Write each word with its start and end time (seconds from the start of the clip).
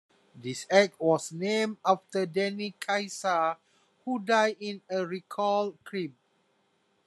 This 0.33 0.65
act 0.71 0.99
was 0.99 1.31
named 1.31 1.77
after 1.85 2.25
Danny 2.25 2.73
Keysar, 2.81 3.57
who 4.03 4.17
died 4.17 4.57
in 4.59 4.81
a 4.89 5.05
recalled 5.05 5.77
crib. 5.83 6.15